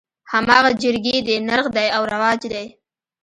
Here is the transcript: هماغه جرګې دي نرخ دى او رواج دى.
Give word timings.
هماغه 0.31 0.71
جرګې 0.81 1.17
دي 1.27 1.35
نرخ 1.47 1.65
دى 1.75 1.87
او 1.95 2.03
رواج 2.13 2.41
دى. 2.53 2.65